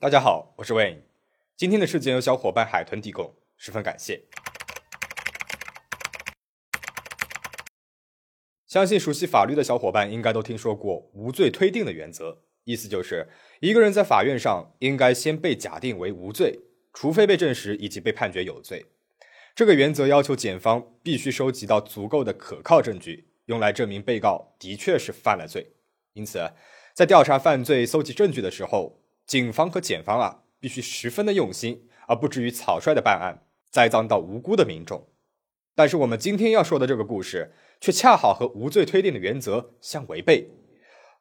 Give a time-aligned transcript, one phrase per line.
[0.00, 1.02] 大家好，我是 Wayne。
[1.56, 4.24] 今天的事件由小伙伴海豚提供，十分感谢。
[8.66, 13.28] 相信熟悉法律的小伙伴应该都听说过无罪推定的原则，意思就是
[13.60, 16.60] 一个人在法院上应该先被假定为无罪，
[16.92, 18.84] 除非被证实以及被判决有罪。
[19.54, 25.76] 这个原则要求检方必须收集到足够的可靠证据，用来证明被告的确是犯了罪。
[26.12, 26.52] 因此，
[26.92, 35.08] 在调查犯罪、搜集证据的时候，警方和检方啊，必须十分的用心，而不至于草率的办案，栽赃到无辜的民众。
[35.74, 40.50] 但是我们今天要说的这个故事，却恰好和无罪推定的原则相违背。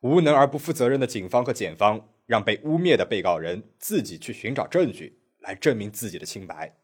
[0.01, 6.75] 无能而不负责任的警方和检方，让被污蔑的被告人自己去寻找证据来证明自己的清白。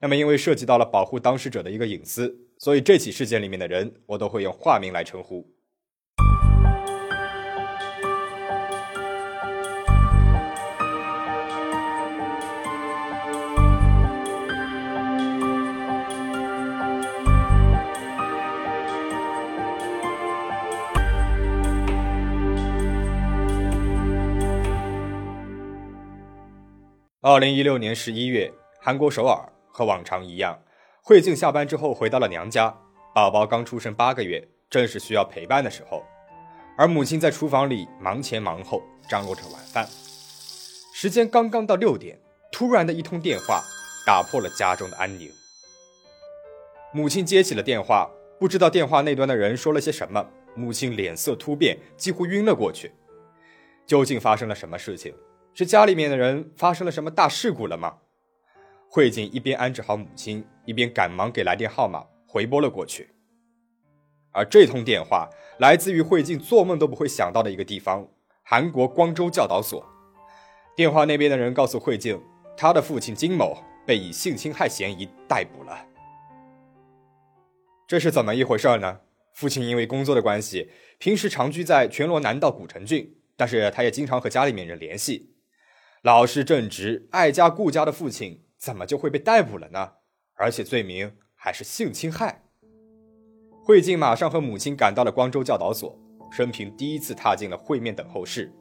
[0.00, 5.55] 那么，因为涉及到了保护当事者的一个隐私，所以这起事件里面的人，我都会用化名来称呼。
[27.28, 30.56] 二零一六年十一月，韩国首尔和往常一样，
[31.02, 32.72] 慧静下班之后回到了娘家。
[33.12, 36.04] 宝宝刚出生八个月，正是需要陪伴的时候，
[36.78, 39.88] 而母亲在厨房里忙前忙后，张罗着晚饭。
[40.94, 42.16] 时间刚刚到六点，
[42.52, 43.60] 突然的一通电话
[44.06, 45.28] 打破了家中的安宁。
[46.92, 52.92] 母亲接起了电话，不知道电话那端的人说了些什么，母亲脸色突变，几乎晕了过去。
[53.84, 55.12] 究竟发生了什么事情？
[55.58, 57.96] 是家里面的人发生了什么大事故了吗？
[58.90, 63.08] 慧静一边安置好母亲，一边赶忙给来电号码回拨了过去。
[64.32, 68.06] 而这通电话来自于慧静做梦都不会想到的一个地方——
[68.44, 69.82] 韩国光州教导所。
[70.76, 72.20] 电话那边的人告诉慧静，
[72.54, 75.86] 她的父亲金某被以性侵害嫌疑逮捕了。
[77.86, 79.00] 这是怎么一回事呢？
[79.32, 85.32] 父亲因为工作的关系，平时常居在全罗南道古城郡，但是他也经常和家里面人联系。
[86.06, 89.94] 老实正直、爱家顾家的父亲，怎么就会被逮捕了呢？
[90.36, 92.44] 而且罪名还是性侵害。
[93.64, 95.98] 慧静马上和母亲赶到了光州教导所，
[96.30, 98.52] 生平第一次踏进了会面等候室。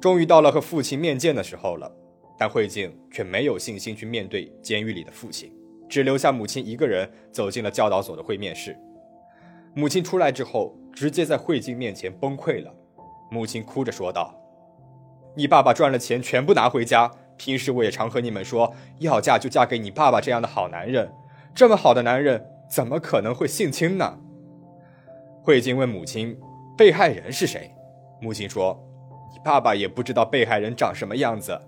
[0.00, 1.94] 终于到了和父亲面见的时候了，
[2.38, 5.52] 但慧静却没有信心去面对监狱里的父亲，
[5.90, 8.74] 只留下母亲一个人走进了教导所的会面室。
[9.74, 12.74] 母亲出来之后，直接在慧静面前崩溃了。
[13.30, 14.38] 母亲哭着说道。
[15.34, 17.10] 你爸爸赚了钱全部拿回家。
[17.36, 21.12] 平时我也常和你们说，要嫁就嫁给你爸爸这样的好男人。
[21.54, 24.18] 这么好的男人，怎么可能会性侵呢？
[25.42, 26.38] 慧静问母亲
[26.78, 27.74] ：“被害人是谁？”
[28.22, 28.78] 母亲说
[29.32, 31.60] ：“你爸爸也不知道被害人长什么样子。”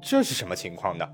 [0.00, 1.06] 这是什么情况呢？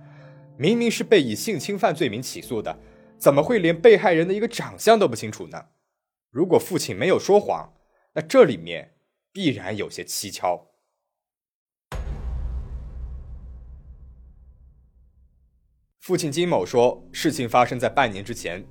[0.57, 2.79] 明明是被以性侵犯罪名起诉的，
[3.17, 5.67] 怎么会连被害人的一个长相都不清楚呢？
[6.31, 7.73] 如果父亲没有说谎，
[8.15, 8.93] 那这里面
[9.33, 10.67] 必然有些蹊跷。
[16.09, 18.65] 父亲金某说，事情发生在半年之前。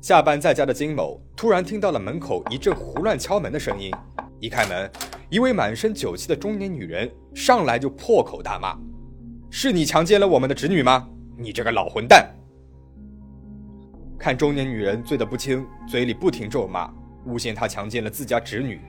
[0.00, 3.92] 下班在家的金某突然听到了门口一阵胡乱敲门的声音，
[4.40, 4.90] 一开门，
[5.30, 8.76] 一位满身酒气的中年女人上来就破口大骂
[9.52, 11.08] ：“是你强奸了我们的侄女吗？
[11.38, 12.28] 你这个老混蛋！”
[14.18, 16.92] 看中年女人醉得不轻，嘴里不停咒骂，
[17.24, 18.80] 诬陷她强奸了自家侄女。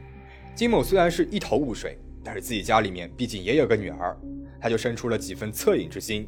[0.55, 4.17] 金某虽然是一头雾水，但是自己家里面毕竟也有个女儿，
[4.59, 6.27] 他就生出了几分恻隐之心。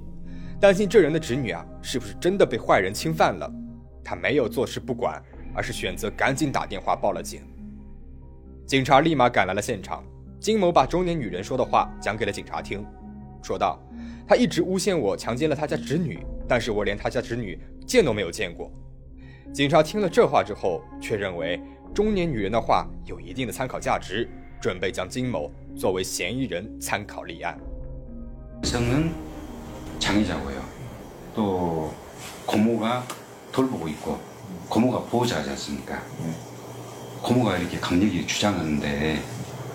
[0.63, 3.53] 担心这人的侄女啊，是不是真的被坏人侵犯了？
[4.01, 5.22] 他没有坐视不管，
[5.53, 7.41] 而是选择赶紧打电话报了警。
[8.66, 10.02] 警察立马赶来了现场。
[10.40, 12.81] 金某把中年女人说的话讲给了警察听，
[13.44, 13.78] 说道
[14.25, 18.72] ：“他一直诬陷我强奸了他家侄女，但是我连他家侄女见都没有见过。”
[19.53, 21.62] 警察听了这话之后，却认为
[21.94, 24.29] 中年女人的话有一定的参考价值，
[24.62, 27.59] 准备将金某作为嫌疑人参考立案。
[30.03, 30.65] 장이자고요.
[31.34, 31.95] 또
[32.47, 33.06] 고모가
[33.53, 34.21] 돌보고 있고
[34.68, 36.03] 고모가 보호자지 않습니까?
[37.22, 39.22] 고모가 이렇게 강력히 주장하는데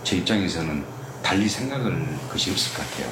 [0.03, 0.83] 제 입장에서는
[1.21, 3.09] 달리 생각을 것이 없을 것 같아요.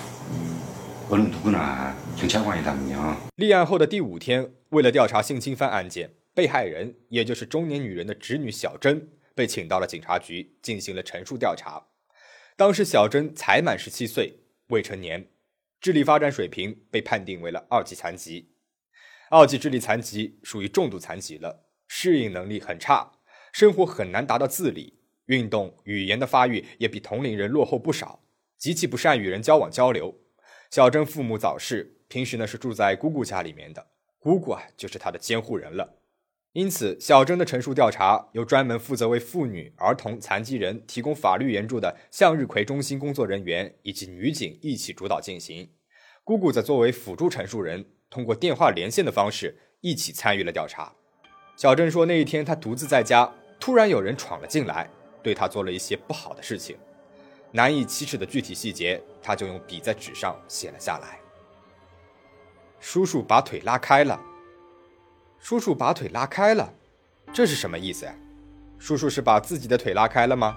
[1.09, 3.17] 어느 누구나 경찰관이라면요.
[3.35, 11.81] 立案后的第五天，为了调查性侵犯案件，被害人也就是中年女人的侄女小珍被请到了警察局进行了陈述调查。
[12.55, 15.25] 当时小珍才满十七岁，未成年。
[15.80, 18.50] 智力发展水平被判定为了二级残疾，
[19.30, 23.12] 二级智力残疾属于重度残疾了，适应能力很差，
[23.52, 28.24] 生活很难达到自理，运动、语言的发育也比同龄人落后不少，
[28.56, 30.18] 极其不善与人交往交流。
[30.70, 33.86] 小珍父母早逝，平时呢是住在姑姑家里面的，
[34.18, 36.02] 姑姑啊就是她的监护人了。
[36.56, 45.68] 因此，小珍的陈述调查由专门负责为妇女、儿童、残疾人提供法律援助的向日葵中心工作人员以及女警一起主导进行。
[46.24, 50.90] 姑姑则作为辅助陈述人，通过电话连线的方式一起参与了调查。
[51.56, 53.30] 小珍说，那一天她独自在家，
[53.60, 54.88] 突然有人闯了进来，
[55.22, 56.74] 对她做了一些不好的事情，
[57.52, 61.20] 难以启齿的具体细节，她就用笔在纸上写了下来。
[62.80, 64.18] 叔叔把腿拉开了。
[65.38, 66.72] 叔叔把腿拉开了，
[67.32, 68.12] 这是什么意思呀？
[68.78, 70.56] 叔叔是把自己的腿拉开了吗？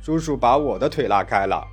[0.00, 1.66] 叔叔把我的腿拉开了。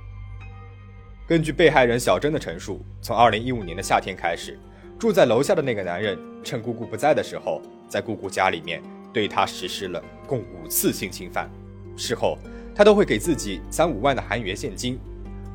[1.26, 4.58] 根据被害人小珍的陈述，从2015年的夏天开始，
[4.98, 8.82] 住在楼下的那个男人趁姑姑不在的时候，在姑姑家里面
[9.12, 11.48] 对她实施了共五次性侵犯。
[11.96, 12.36] 事后，
[12.74, 14.98] 他都会给自己三五万的韩元现金，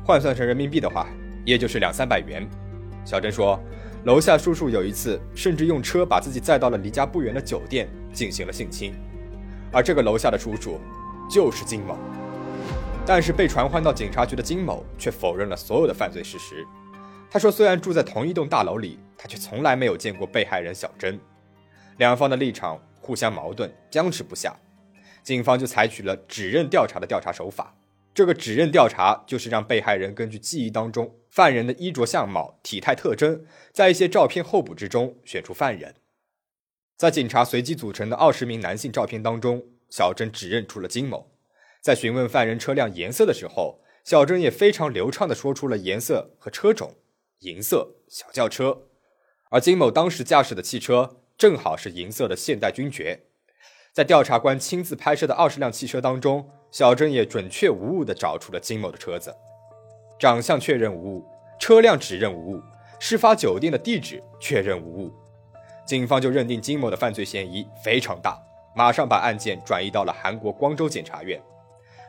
[0.04, 1.08] 换算成人民币的话，
[1.44, 2.48] 也就是两三百元。
[3.04, 3.60] 小珍说。
[4.04, 8.92] 楼下叔叔有一次甚至用车把自己载到了离家不远的酒店进行了性侵，
[9.72, 10.78] 而这个楼下的叔叔
[11.30, 11.96] 就是金某。
[13.06, 16.66] 但是被传唤到警察局的金某却否认了所有的犯罪事实。
[17.30, 21.18] 他说，虽然住在同一栋大楼里，他却从来没有见过被害人小珍。
[21.96, 24.54] 两方的立场互相矛盾，僵持不下，
[25.22, 27.74] 警方就采取了指认调查的调查手法。
[28.14, 35.96] 这个指认调查就是让被害人根据记忆当中犯人的衣着相貌、体态特征，在一些照片候补之中选出犯人。
[36.96, 41.32] 在警察随机组成的二十名男性照片当中，小珍指认出了金某。
[41.80, 46.94] 在询问犯人车辆颜色的时候，小珍也非常流畅地说出了颜色和车种：
[47.40, 48.86] 银色小轿车。
[49.50, 53.24] 而金某当时驾驶的汽车正好是银色的现代君爵。
[53.94, 59.32] 在调查官亲自拍摄的二十辆汽车当中，小珍也准确无误地找出了金某的车子，
[60.18, 61.24] 长相确认无误，
[61.60, 62.60] 车辆指认无误，
[62.98, 65.12] 事发酒店的地址确认无误，
[65.86, 68.36] 警方就认定金某的犯罪嫌疑非常大，
[68.74, 71.40] 马上把案件转移到了韩国光州检察院。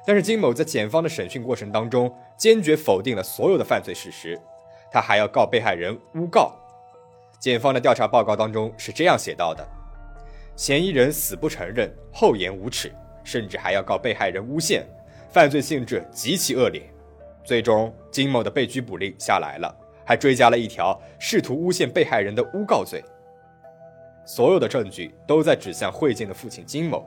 [0.07, 4.41] 但是金某在检方的审讯过程当中，坚决否定了所有的犯罪事实，
[4.91, 6.51] 他还要告被害人诬告。
[7.39, 9.63] 检方的调查报告当中是这样写到的。
[10.55, 12.91] 嫌疑人死不承认，厚颜无耻，
[13.23, 14.85] 甚至还要告被害人诬陷，
[15.29, 16.81] 犯罪性质极其恶劣。
[17.43, 19.75] 最终，金某的被拘捕令下来了，
[20.05, 23.03] 还追加了一条试图诬陷被害人的诬告罪。
[24.25, 27.05] 所有的证据都在指向慧静的父亲金某。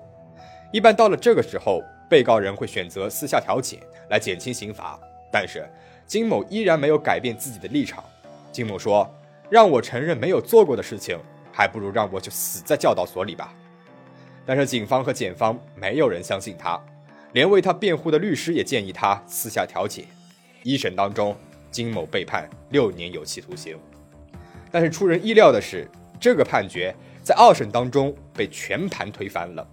[0.71, 3.79] 一般到了这个时候，被告人会选择私下调解
[4.11, 5.01] 来减轻刑罚，
[5.33, 5.67] 但是
[6.07, 8.05] 金某依然没有改变自己的立场。
[8.53, 9.11] 金某说
[9.49, 11.19] ：“让我承认没有做过的事情。”
[11.59, 13.53] 还不如让我就死在教导所里吧。
[14.47, 16.81] 但是警方和检方没有人相信他，
[17.33, 20.05] 连为他辩护的律师也建议他私下调解。
[20.63, 21.37] 一审当中，
[21.69, 23.77] 金某被判六年有期徒刑。
[24.71, 25.91] 但是出人意料的是，
[26.21, 26.95] 这个判决
[27.25, 29.69] 在二审当中被全盘推翻了。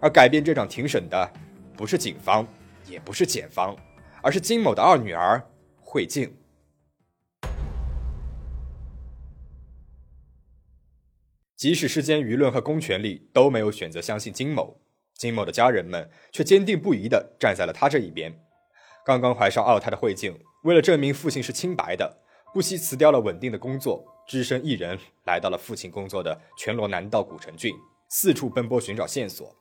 [0.00, 1.30] 而改变这场庭审的，
[1.76, 2.46] 不是警方，
[2.86, 3.76] 也不是检方，
[4.22, 5.42] 而是金某的二女儿
[5.82, 6.34] 惠静。
[11.66, 14.80] 即使世间舆论和公权力都没有选择相信金某，
[15.14, 18.32] 金某的家人们却坚定不移地站在了他这一边。
[19.04, 22.18] 刚刚怀上二胎的慧静，为了证明父亲是清白的，
[22.54, 27.74] 不惜辞掉了稳定的工作，只身一人来到了父亲工作的全罗南道古城郡，
[28.08, 29.52] 四处奔波寻找线索。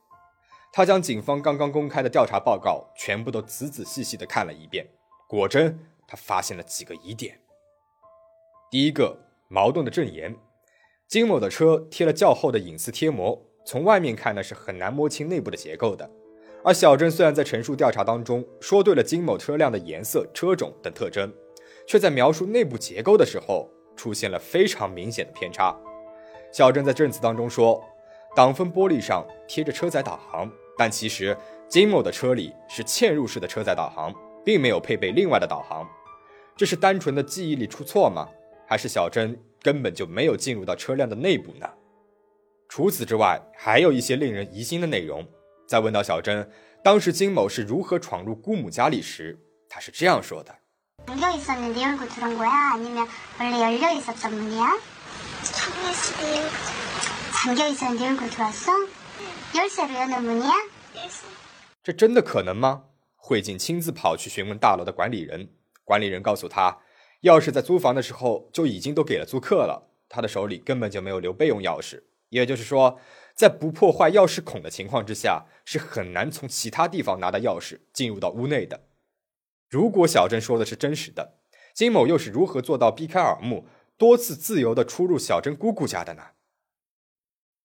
[0.71, 4.87] 他将警方刚刚公开的调查报告全部都仔仔细细地看了一遍，
[5.27, 7.41] 果真，他发现了几个疑点。
[8.69, 10.35] 第一个，矛盾的证言。
[11.07, 16.09] 金某的车贴了较厚的隐私贴膜，从外面看呢是很难摸清内部的结构的。
[16.63, 21.31] 而小郑虽然在陈述调查当中说对了金某车辆的颜色、车种等特征，
[21.87, 25.77] 却在描述内部结构的时候出现了非常明显的偏差。
[26.51, 27.83] 小郑在证词当中说，
[28.35, 31.37] 挡风玻璃上贴着车载导航，但其实
[31.69, 34.11] 金某的车里是嵌入式的车载导航，
[34.43, 35.87] 并没有配备另外的导航。
[36.57, 38.27] 这是单纯的记忆力出错吗？
[38.67, 41.67] 还是小珍根本就没有进入到车辆的内部呢？
[42.69, 45.27] 除此之外，还有一些令人疑心的内容。
[45.67, 46.47] 在问到小珍
[46.83, 49.35] 当时金某是如何闯入姑母家里时，
[49.67, 50.55] 她是这样说的
[61.81, 62.83] ：“这真的可能吗？”
[63.17, 65.49] 慧静亲自跑去询问大楼的管理人，
[65.83, 66.77] 管理人告诉他。
[67.25, 72.03] 钥匙在租房的时候就已经都给了租客了，他的手里根本就没有留备用钥匙。
[72.29, 72.99] 也就是说，
[73.33, 78.83] 在不破坏钥匙孔的情况之下，是很难从其他地方拿到钥匙进入到屋内的。
[79.67, 81.39] 如果小珍说的是真实的，
[81.73, 83.65] 金某又是如何做到避开耳目，
[83.97, 86.21] 多次自由的出入小珍姑姑家的呢？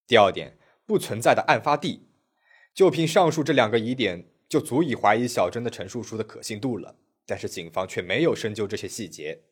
[0.07, 2.09] 第二点，不存在的案发地，
[2.73, 6.97] 就凭上述这两个疑点，就足以怀疑小珍的陈述书的可信度了。
[7.26, 9.43] 但是警方却没有深究这些细节。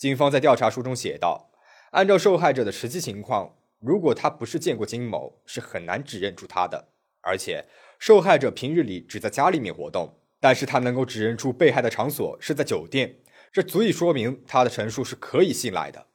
[0.00, 1.50] 警方在调查书中写道
[1.92, 6.88] ：“按照受害者的实际情况，如果他不是见过金某，是很难指认出他的。
[7.20, 7.66] 而且，
[7.98, 13.16] 受害者平日里只在家里面活动，但是他能够指认出被害的场所是在酒店，
[13.52, 16.06] 这足以说明他的陈述是可以信赖的。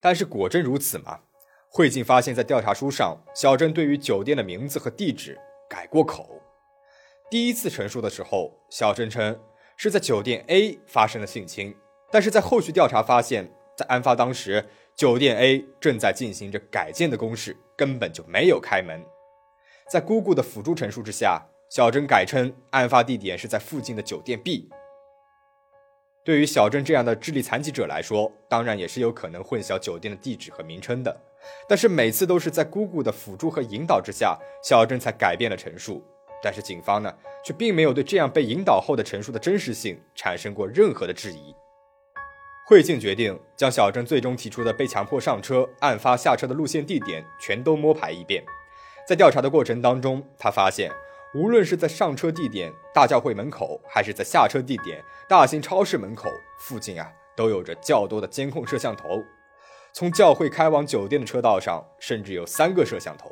[0.00, 1.22] 但是，果真如此吗？
[1.68, 5.36] 慧静发现，在调查书上，小珍对于酒店的名字和地址
[5.68, 6.40] 改过口。
[7.28, 9.36] 第一次陈述的时候，小珍称。”
[9.76, 11.74] 是在酒店 A 发生了性侵，
[12.14, 19.04] 但是在后续调查发现，在案发当时，酒店 A 正在进行着改建的攻势，根本就没有开门。
[19.90, 24.70] 在姑姑的辅助陈述之下，小珍改称案发地点是在附近的酒店 B。
[26.24, 31.20] 对于小珍这样的智力残疾者来说，当然也是有可能混淆酒店的地址和名称的，
[31.68, 36.00] 但是每次都是在姑姑的辅助和引导之下，小珍才改变了陈述。
[36.40, 37.12] 但是警方呢，
[37.44, 41.52] 却并没有对这样被引导后的陈述的真实性产生过任何的质疑。
[42.66, 48.42] 慧静决定将小郑最终提出的被强迫上车、案发下车的路线地点全都摸排一遍。
[49.06, 50.90] 在调查的过程当中，他发现，
[51.34, 59.22] 无论是在上车地点大教会门口，还是在下车地点大型超市门口附近啊，都有着较多的监控摄像头。
[59.92, 63.30] 从教会开往酒店的车道上，甚至有三个摄像头。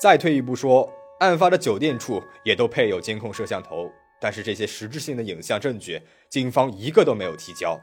[0.00, 0.92] 再退一步说。
[1.20, 6.00] 案发的酒店处也都配有监控摄像头，但是这些实质性的影像证据，
[6.30, 7.78] 警方一个都没有提交。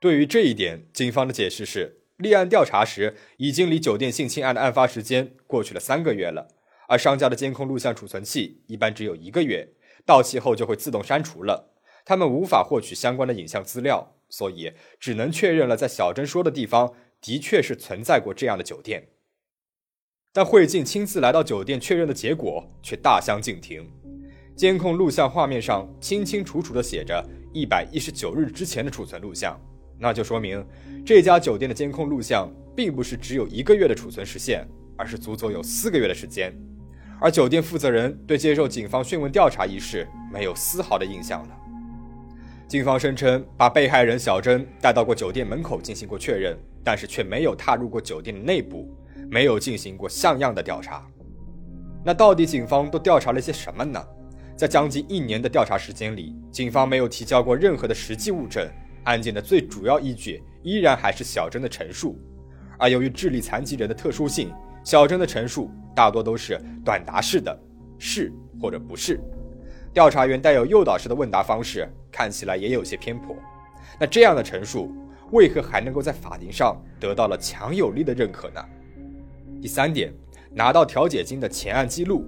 [0.00, 6.48] 对于这一点，警方的解释是，立案调查时已经离酒店性侵案的案发时间过去了三个月了，
[6.88, 9.74] 而商家的监控录像储存器一般只有一个月，
[10.06, 11.74] 到期后就会自动删除了，
[12.06, 19.08] 他们无法获取相关的影像资料，所以只能确认了在小珍说的地方的确是存在过这样的酒店。
[20.32, 23.86] 但慧静亲自来到酒店确认的结果却大相径庭。
[24.56, 29.60] 监控录像画面上清清楚楚地写着一百一十九日之前的储存录像，
[30.00, 30.64] 那就说明
[31.04, 34.66] 这家酒店的监控录像并不是只有一个月的储存时限，
[34.96, 36.52] 而是足足有四个月的时间。
[37.20, 41.56] 而酒店负责人对接受警方讯问调查一事没有丝毫的印象了。
[42.66, 48.96] 警方声称把被害人小珍带到过酒店门口进行过确认，但是却没有踏入过酒店的内部。
[49.32, 51.06] 没有进行过像样的调查，
[52.04, 54.04] 那到底警方都调查了些什么呢？
[54.56, 58.68] 在将近一年的调查时间里，警方没有提交过任何的实际物证，
[59.04, 62.18] 案件的最主要依据依然还是小珍的陈述。
[62.78, 64.52] 而由于智力残疾人的特殊性，
[64.82, 67.58] 小珍的陈述大多都是短答式的，
[67.98, 69.20] 是或者不是。
[69.92, 73.36] 调查员带有诱导式的问答方式，看起来也有些偏颇。
[73.98, 74.90] 那这样的陈述，
[75.32, 78.64] 为何还能够在法庭上得到了强有力的认可呢？
[79.60, 80.12] 第三点，
[80.52, 82.24] 拿到调解金的前案记录。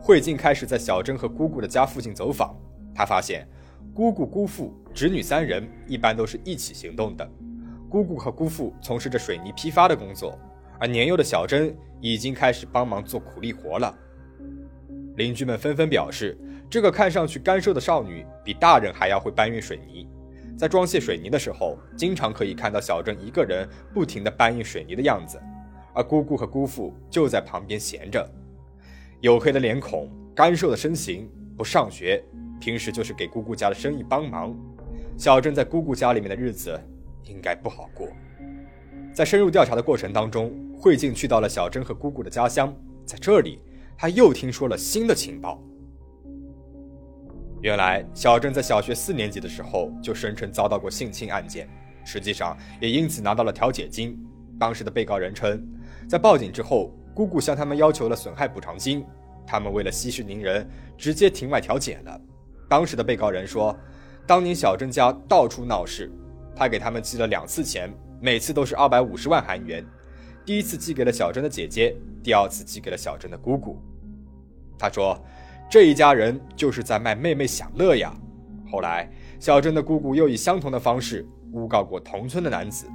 [0.00, 2.56] 慧静开始在小珍和姑姑的家附近走访，
[2.94, 3.46] 她发现
[3.94, 7.30] 姑姑、姑父、侄女三人一般都是一起行动的。
[7.88, 10.38] 姑姑和姑父从事着水泥批发的工作，
[10.80, 13.94] 而年幼的小珍已经开始帮忙做苦力活了。
[15.16, 16.38] 邻居们纷纷表示，
[16.70, 20.08] 这个看上去干瘦的少女比大人还要会搬运水泥。
[20.56, 25.38] 在装卸水泥的时候，经常可以看到小珍一个人不停地搬运水泥的样子。
[25.94, 28.26] 而姑姑和姑父就在旁边闲着，
[29.20, 32.24] 黝黑的脸孔，干瘦的身形，不上学，
[32.62, 34.56] 平时就是给姑姑家的生意帮忙。
[35.18, 36.80] 小珍在姑姑家里面的日子
[37.24, 38.06] 应该不好过。
[39.12, 42.72] 在深入调查的过程当中，慧静去到了小珍和姑姑的家乡，
[43.04, 43.58] 在这里，
[43.98, 45.60] 他又听说了新的情报。
[47.62, 51.68] 原来，小珍在小学四年级的时候就声称遭到过性侵案件，
[52.04, 54.16] 实际上也因此拿到了调解金。
[54.56, 55.66] 当时的被告人称。
[56.08, 59.04] 在报警之后，姑姑向他们要求了损害补偿金，
[59.44, 60.64] 他们为了息事宁人，
[60.96, 62.20] 直接庭外调解了。
[62.72, 63.78] 当时的被告人说，
[64.26, 66.10] 当年小珍家到处闹事，
[66.56, 69.84] 他给他们寄了两次钱，每次都是二百五十万韩元，
[70.42, 73.78] 第一次寄给了小珍的姐姐，第二次寄给了小珍的姑姑。
[74.78, 75.22] 他说，
[75.70, 78.10] 这一家人就是在卖妹妹享乐呀。
[78.70, 79.06] 后来，
[79.38, 82.86] 小珍的姑姑又以相同的方式诬告过同村的男子。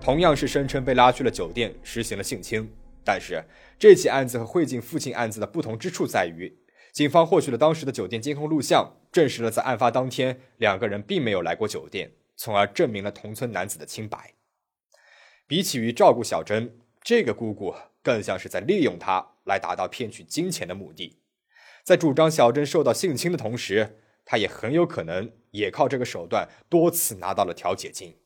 [0.00, 2.68] 同样是声称被拉去了酒店实行了性侵，
[3.04, 3.40] 但是
[3.78, 6.52] 这起案子和慧静父亲案子的不同之处在于，
[6.90, 14.34] 警方获取了当时的酒店监控录像，证实了在案发当天两个人并没有来过酒店，从而证明了同村男子的清白。
[15.46, 21.18] 比起于照顾小珍，这个姑姑更像是在利用她来达到骗取金钱的目的。
[21.82, 28.16] 在主张小珍受到性侵的同时，他也很有可能也靠这个手段多次拿到了调解金。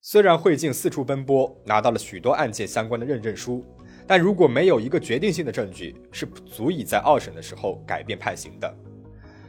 [0.00, 3.64] 虽然慧静四处奔波，拿到了许多案件相关的认证书，
[4.06, 8.74] 但如果没有一个决定性的证据，是不足以在二审的时候改变判刑的。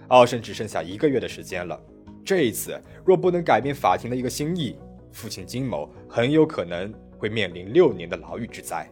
[0.07, 1.79] 二审只剩下一个月的时间了，
[2.23, 4.77] 这一次若不能改变法庭的一个心意，
[5.11, 8.89] 父亲金某很有可能会面临六年的牢狱之灾。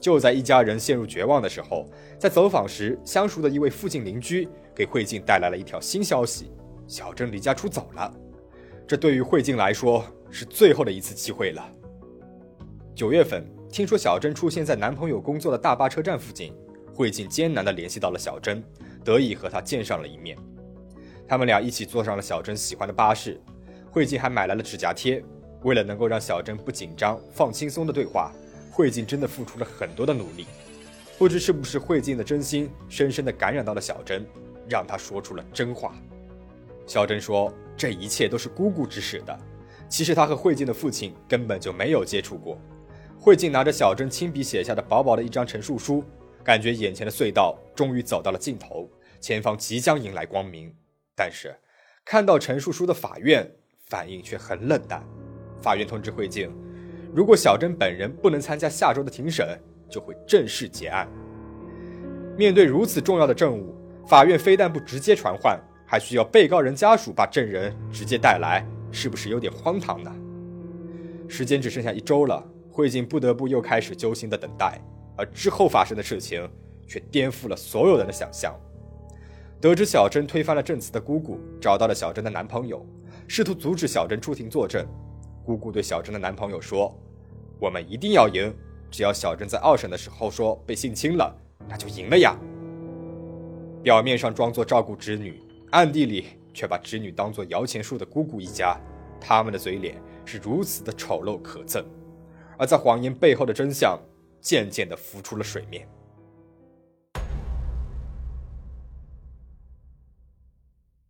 [0.00, 1.84] 就在一家人陷入绝望的时候，
[2.18, 6.52] 在走访时相熟的一位附近邻居给慧静带来了一条新消息：
[6.86, 8.14] 小珍离家出走了。
[8.86, 11.68] 这对于慧静来说是最后的一次机会了。
[12.94, 16.54] 九月份，听说小珍出现在男朋友工作的大巴车站附近，
[16.94, 18.64] 惠静艰难地联系到了小珍，
[19.04, 20.36] 得以和她见上了一面。
[21.28, 23.40] 他们俩一起坐上了小珍喜欢的巴士，
[23.90, 25.22] 惠静还买来了指甲贴。
[25.64, 28.32] 为了能够让小珍不紧张、放轻松的对话，
[28.70, 30.46] 惠静真的付出了很多的努力。
[31.18, 34.24] 不知是不是惠静的真心深深地感染到了小珍，
[34.68, 35.94] 让她说出了真话。
[36.86, 39.38] 小珍说：“这一切都是姑姑指使的。
[39.88, 42.56] 其实她和惠静的父亲根本就没有接触过。”
[43.20, 46.04] 惠静拿着小珍亲笔写下的薄薄的一张陈述书，
[46.44, 48.88] 感觉眼前的隧道终于走到了尽头，
[49.20, 50.72] 前方即将迎来光明。
[51.16, 51.54] 但是，
[52.04, 53.50] 看到陈述书的法院
[53.86, 55.04] 反应却很冷淡。
[55.60, 56.48] 法院通知惠静，
[57.12, 59.58] 如果小珍本人不能参加下周的庭审，
[59.90, 61.08] 就会正式结案。
[62.36, 63.74] 面对如此重要的证物，
[64.06, 70.14] 法院非但不直接传唤，还需要被告人家属把证人直接带来，是不是有点荒唐呢？
[71.28, 72.46] 时间只剩下一周了，
[72.78, 74.80] 慧静不得不又开始揪心的等待，
[75.16, 76.48] 而之后发生的事情
[76.86, 78.54] 却颠覆了所有人的想象。
[79.60, 82.86] 得知小珍推翻了证词的姑姑找到了小珍的男朋友，
[83.26, 84.86] 试图阻止小珍出庭作证。
[85.44, 86.96] 姑姑对小珍的男朋友说
[87.58, 88.54] ：“我们一定要赢，
[88.92, 91.36] 只要小珍在二审的时候说被性侵了，
[91.68, 92.38] 那就赢了呀。”
[93.82, 95.42] 表面上装作照顾侄女，
[95.72, 98.78] 暗地里却把侄女当作摇钱树的姑姑一家，
[99.20, 101.82] 他们的嘴脸是如此的丑陋可憎，
[102.58, 103.98] 而在谎言背后的真相
[104.40, 105.88] 渐渐的浮出了水面。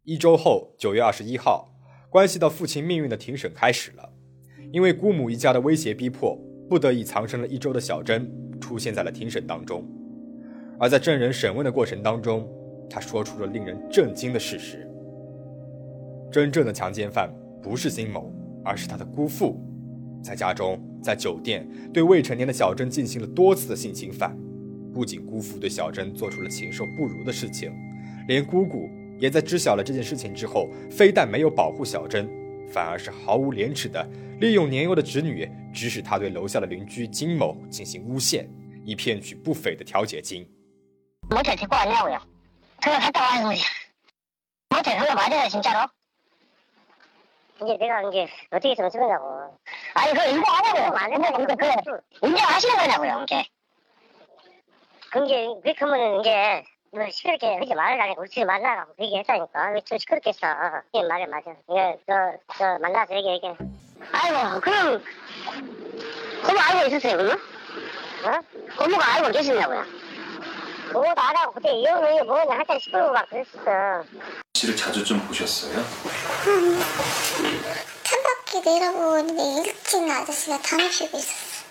[0.04, 1.70] 一周后，九月二十一号，
[2.08, 4.12] 关系到父亲命运的庭审开始了。
[4.72, 8.30] 因为姑母一家的威胁逼迫，不得已藏身了一周的小珍
[8.60, 9.86] 出现在了庭审当中。
[10.78, 12.48] 而在证人审问的过程当中，
[12.88, 14.88] 他说出了令人震惊的事实：
[16.30, 17.30] 真正的强奸犯
[17.62, 18.32] 不是金某，
[18.64, 19.60] 而是他的姑父。
[20.22, 24.36] 在家中，在酒店对未成年的小珍进行了多次的性侵犯，
[24.92, 27.72] 不仅姑父对小珍做出了禽兽不如的事情，
[28.26, 32.28] 连姑姑也在知晓了这件事情之后，非但没有保护小珍，
[32.72, 34.08] 反而是毫无廉耻的
[34.40, 38.48] 利用年幼的侄女，指使她对楼下的邻居金某进行诬陷，
[38.84, 40.46] 以骗取不菲的调解金。
[41.30, 42.22] 我姐姐过来要我呀，
[42.80, 43.62] 他说他到外头去，
[44.70, 45.70] 我姐姐说把这事情交。
[47.62, 49.56] 이제 내가 이제 어떻게있으면쓰겠냐고
[49.94, 59.70] 아니그거인정하냐고요안된다고그거인정하시는 거냐고요이제그게그렇게 하면은이제 뭐 시끄럽게 하지 말라니까 울지 말라고 얘기했다니까.
[59.72, 60.46] 왜저 시끄럽게 했어?
[60.94, 61.50] 이게 말이 맞아.
[61.68, 62.14] 이게 저,
[62.56, 63.46] 저 만나서 얘기 얘기
[64.12, 65.02] 아이고 그럼
[66.46, 67.38] 고모 알고 있었어요 그러면?
[68.24, 68.38] 어?
[68.78, 69.84] 고모가 알고 계셨냐고요
[70.91, 74.03] 고모도 알아고 그때 이혼이 뭐냐 한참 시끄러워 막 그랬었어
[74.55, 75.77] 씨를 자주 좀 보셨어요?
[76.47, 76.79] 음,
[78.03, 81.63] 차밖에 내려보는데 일찍 아저씨가 담배 피고 있었어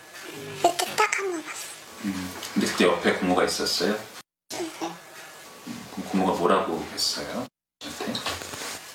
[0.63, 1.67] 그때 딱 한 번 봤어
[2.05, 3.97] 음, 근데 그때 옆에 고모가 있었어요?
[6.11, 7.47] 고모가 뭐라고 했어요?
[7.79, 8.13] 저한테?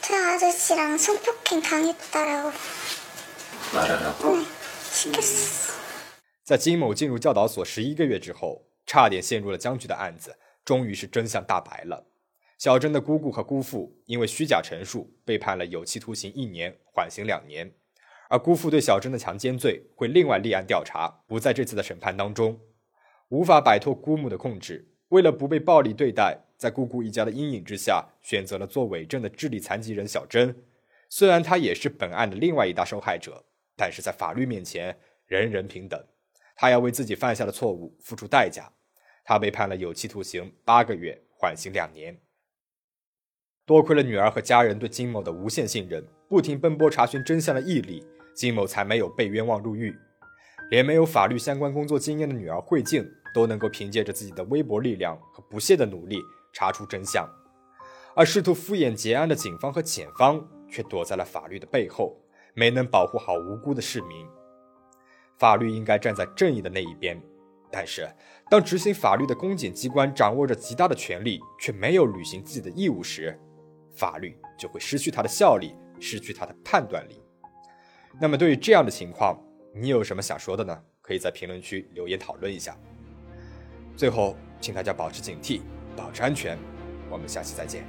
[0.02, 2.52] 저 아저씨랑 성폭행 당했다라고
[3.74, 4.36] 말하라고?
[4.38, 4.46] 네,
[4.92, 5.78] 시켰어
[6.44, 8.62] 在金某进入教导所十一个月之后，
[8.93, 12.07] 差点陷入了僵局的案子，终于是真相大白了。
[12.59, 17.73] 小珍的姑姑和姑父因为虚假陈述被判了有期徒刑一年，缓刑两年。
[18.29, 22.61] 而姑父对小珍的强奸罪会另外立案调查，不在这次的审判当中。
[23.31, 26.41] 无法摆脱姑母的控制，为了不被暴力对待。
[26.59, 30.55] 在姑姑一家的阴影之下，选择了做伪证的智力残疾人小珍。
[31.09, 35.99] 虽然她也是本案的另外一大受害者，但是在法律面前人人平等。
[36.55, 38.71] 她要为自己犯下的错误付出代价。
[39.25, 42.21] 他被判了有期徒刑八个月，缓刑两年。
[43.65, 48.05] 多亏了女儿和家人对金某的无限信任，不停奔波查询真相的毅力，
[48.35, 49.97] 金某才没有被冤枉入狱。
[50.71, 56.19] 连没有法律相关工作经验的女儿慧静都能够凭借着自己的微薄力量和不懈的努力。
[56.55, 57.27] 查出真相，
[58.15, 62.15] 而试图敷衍结案的警方和检方却躲在了法律的背后，
[62.53, 64.27] 没能保护好无辜的市民。
[65.39, 67.19] 法律应该站在正义的那一边，
[67.73, 68.07] 但是，
[68.51, 73.41] 当执行法律的公检机关掌握着极大的权力，却没有履行自己的义务时，
[73.97, 77.23] 法律就会失去它的效力，失去它的判断力。
[78.21, 79.43] 那么，对于这样的情况，
[79.75, 80.79] 你有什么想说的呢？
[81.01, 82.77] 可以在评论区留言讨论一下。
[83.97, 85.63] 最后，请大家保持警惕，
[85.97, 86.59] 保持安全。
[87.11, 87.85] 我们下期再见。